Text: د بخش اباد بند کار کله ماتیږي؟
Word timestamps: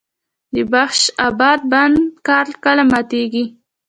د 0.55 0.55
بخش 0.73 0.99
اباد 1.27 1.59
بند 1.71 1.97
کار 2.27 2.45
کله 2.63 2.83
ماتیږي؟ 2.91 3.45